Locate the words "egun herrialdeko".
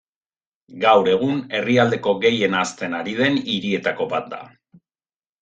1.11-2.15